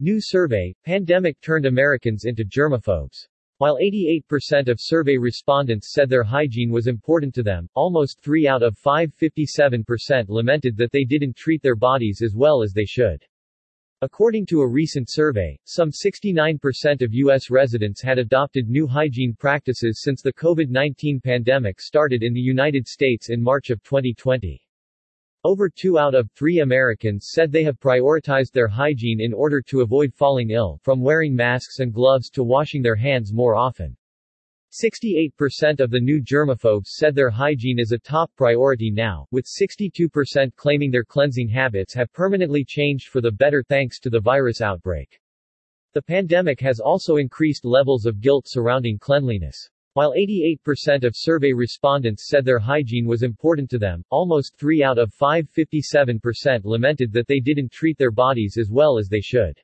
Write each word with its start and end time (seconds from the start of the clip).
New 0.00 0.18
survey, 0.20 0.74
pandemic 0.84 1.40
turned 1.40 1.66
Americans 1.66 2.24
into 2.24 2.44
germaphobes. 2.44 3.28
While 3.58 3.78
88% 3.78 4.66
of 4.66 4.80
survey 4.80 5.16
respondents 5.16 5.92
said 5.92 6.08
their 6.08 6.24
hygiene 6.24 6.72
was 6.72 6.88
important 6.88 7.32
to 7.36 7.44
them, 7.44 7.68
almost 7.74 8.20
3 8.20 8.48
out 8.48 8.64
of 8.64 8.76
5 8.76 9.14
57% 9.14 10.28
lamented 10.28 10.76
that 10.76 10.90
they 10.90 11.04
didn't 11.04 11.36
treat 11.36 11.62
their 11.62 11.76
bodies 11.76 12.22
as 12.24 12.34
well 12.34 12.60
as 12.60 12.72
they 12.72 12.84
should. 12.84 13.24
According 14.02 14.46
to 14.46 14.62
a 14.62 14.68
recent 14.68 15.08
survey, 15.08 15.56
some 15.62 15.92
69% 15.92 17.00
of 17.00 17.14
U.S. 17.14 17.48
residents 17.48 18.02
had 18.02 18.18
adopted 18.18 18.68
new 18.68 18.88
hygiene 18.88 19.36
practices 19.38 20.02
since 20.02 20.22
the 20.22 20.32
COVID-19 20.32 21.22
pandemic 21.22 21.80
started 21.80 22.24
in 22.24 22.34
the 22.34 22.40
United 22.40 22.88
States 22.88 23.30
in 23.30 23.40
March 23.40 23.70
of 23.70 23.80
2020. 23.84 24.60
Over 25.44 25.68
two 25.68 25.98
out 25.98 26.14
of 26.14 26.30
three 26.32 26.60
Americans 26.60 27.28
said 27.30 27.52
they 27.52 27.64
have 27.64 27.78
prioritized 27.78 28.52
their 28.52 28.66
hygiene 28.66 29.20
in 29.20 29.34
order 29.34 29.60
to 29.68 29.82
avoid 29.82 30.14
falling 30.14 30.50
ill, 30.50 30.80
from 30.82 31.02
wearing 31.02 31.36
masks 31.36 31.80
and 31.80 31.92
gloves 31.92 32.30
to 32.30 32.42
washing 32.42 32.80
their 32.80 32.96
hands 32.96 33.30
more 33.30 33.54
often. 33.54 33.94
68% 34.72 35.80
of 35.80 35.90
the 35.90 36.00
new 36.00 36.20
germaphobes 36.20 36.94
said 36.96 37.14
their 37.14 37.28
hygiene 37.28 37.78
is 37.78 37.92
a 37.92 37.98
top 37.98 38.30
priority 38.36 38.90
now, 38.90 39.26
with 39.30 39.44
62% 39.44 40.56
claiming 40.56 40.90
their 40.90 41.04
cleansing 41.04 41.48
habits 41.48 41.92
have 41.92 42.10
permanently 42.14 42.64
changed 42.64 43.08
for 43.08 43.20
the 43.20 43.30
better 43.30 43.62
thanks 43.62 44.00
to 44.00 44.08
the 44.08 44.20
virus 44.20 44.62
outbreak. 44.62 45.20
The 45.92 46.02
pandemic 46.02 46.58
has 46.60 46.80
also 46.80 47.16
increased 47.18 47.66
levels 47.66 48.06
of 48.06 48.20
guilt 48.20 48.46
surrounding 48.48 48.98
cleanliness. 48.98 49.68
While 49.94 50.12
88% 50.12 51.04
of 51.04 51.14
survey 51.14 51.52
respondents 51.52 52.28
said 52.28 52.44
their 52.44 52.58
hygiene 52.58 53.06
was 53.06 53.22
important 53.22 53.70
to 53.70 53.78
them, 53.78 54.04
almost 54.10 54.56
3 54.58 54.82
out 54.82 54.98
of 54.98 55.14
5 55.14 55.48
57% 55.56 56.64
lamented 56.64 57.12
that 57.12 57.28
they 57.28 57.38
didn't 57.38 57.70
treat 57.70 57.96
their 57.96 58.10
bodies 58.10 58.56
as 58.58 58.70
well 58.70 58.98
as 58.98 59.08
they 59.08 59.20
should. 59.20 59.56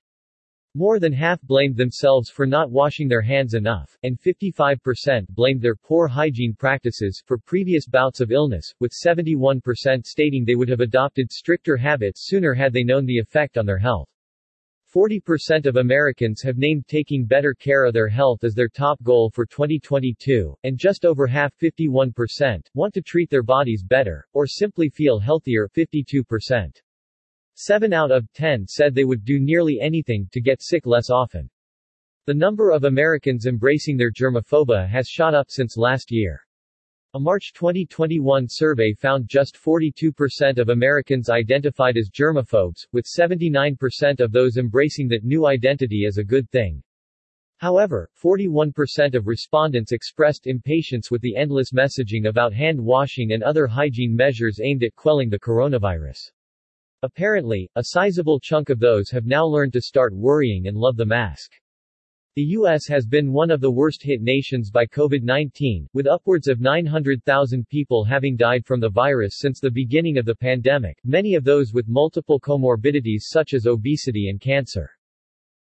More 0.76 1.00
than 1.00 1.12
half 1.12 1.42
blamed 1.42 1.76
themselves 1.76 2.30
for 2.30 2.46
not 2.46 2.70
washing 2.70 3.08
their 3.08 3.22
hands 3.22 3.54
enough, 3.54 3.98
and 4.04 4.20
55% 4.20 5.26
blamed 5.30 5.60
their 5.60 5.74
poor 5.74 6.06
hygiene 6.06 6.54
practices 6.54 7.20
for 7.26 7.36
previous 7.36 7.88
bouts 7.88 8.20
of 8.20 8.30
illness, 8.30 8.72
with 8.78 8.92
71% 8.92 10.06
stating 10.06 10.44
they 10.44 10.54
would 10.54 10.68
have 10.68 10.78
adopted 10.78 11.32
stricter 11.32 11.76
habits 11.76 12.28
sooner 12.28 12.54
had 12.54 12.72
they 12.72 12.84
known 12.84 13.04
the 13.04 13.18
effect 13.18 13.58
on 13.58 13.66
their 13.66 13.78
health. 13.78 14.08
40% 14.94 15.66
of 15.66 15.76
Americans 15.76 16.42
have 16.42 16.58
named 16.58 16.88
taking 16.88 17.24
better 17.24 17.54
care 17.54 17.84
of 17.84 17.94
their 17.94 18.08
health 18.08 18.42
as 18.42 18.54
their 18.54 18.68
top 18.68 19.00
goal 19.04 19.30
for 19.30 19.46
2022, 19.46 20.56
and 20.64 20.76
just 20.76 21.04
over 21.04 21.28
half 21.28 21.56
51% 21.58 22.66
want 22.74 22.92
to 22.94 23.00
treat 23.00 23.30
their 23.30 23.44
bodies 23.44 23.84
better, 23.84 24.26
or 24.32 24.48
simply 24.48 24.88
feel 24.88 25.20
healthier 25.20 25.68
52%. 25.68 26.82
7 27.54 27.92
out 27.92 28.10
of 28.10 28.32
10 28.32 28.66
said 28.66 28.92
they 28.92 29.04
would 29.04 29.24
do 29.24 29.38
nearly 29.38 29.78
anything 29.80 30.28
to 30.32 30.40
get 30.40 30.60
sick 30.60 30.86
less 30.86 31.08
often. 31.08 31.48
The 32.26 32.34
number 32.34 32.70
of 32.70 32.82
Americans 32.82 33.46
embracing 33.46 33.96
their 33.96 34.10
germophobia 34.10 34.88
has 34.88 35.08
shot 35.08 35.34
up 35.34 35.50
since 35.50 35.76
last 35.76 36.10
year. 36.10 36.40
A 37.12 37.18
March 37.18 37.52
2021 37.54 38.46
survey 38.48 38.92
found 38.92 39.28
just 39.28 39.56
42% 39.56 40.58
of 40.58 40.68
Americans 40.68 41.28
identified 41.28 41.96
as 41.96 42.08
germaphobes, 42.08 42.86
with 42.92 43.04
79% 43.04 44.20
of 44.20 44.30
those 44.30 44.58
embracing 44.58 45.08
that 45.08 45.24
new 45.24 45.44
identity 45.44 46.04
as 46.06 46.18
a 46.18 46.24
good 46.24 46.48
thing. 46.50 46.80
However, 47.56 48.08
41% 48.22 49.16
of 49.16 49.26
respondents 49.26 49.90
expressed 49.90 50.46
impatience 50.46 51.10
with 51.10 51.20
the 51.20 51.34
endless 51.34 51.72
messaging 51.72 52.28
about 52.28 52.52
hand 52.52 52.80
washing 52.80 53.32
and 53.32 53.42
other 53.42 53.66
hygiene 53.66 54.14
measures 54.14 54.60
aimed 54.62 54.84
at 54.84 54.94
quelling 54.94 55.30
the 55.30 55.40
coronavirus. 55.40 56.30
Apparently, 57.02 57.68
a 57.74 57.86
sizable 57.86 58.38
chunk 58.38 58.70
of 58.70 58.78
those 58.78 59.10
have 59.10 59.26
now 59.26 59.44
learned 59.44 59.72
to 59.72 59.80
start 59.80 60.14
worrying 60.14 60.68
and 60.68 60.76
love 60.76 60.96
the 60.96 61.04
mask. 61.04 61.59
The 62.36 62.42
U.S. 62.42 62.86
has 62.86 63.06
been 63.06 63.32
one 63.32 63.50
of 63.50 63.60
the 63.60 63.72
worst 63.72 64.04
hit 64.04 64.22
nations 64.22 64.70
by 64.70 64.86
COVID-19, 64.86 65.88
with 65.92 66.06
upwards 66.06 66.46
of 66.46 66.60
900,000 66.60 67.68
people 67.68 68.04
having 68.04 68.36
died 68.36 68.64
from 68.64 68.78
the 68.78 68.88
virus 68.88 69.38
since 69.38 69.58
the 69.58 69.68
beginning 69.68 70.16
of 70.16 70.24
the 70.24 70.36
pandemic, 70.36 70.96
many 71.02 71.34
of 71.34 71.42
those 71.42 71.72
with 71.72 71.88
multiple 71.88 72.38
comorbidities 72.38 73.22
such 73.24 73.52
as 73.52 73.66
obesity 73.66 74.28
and 74.28 74.40
cancer. 74.40 74.92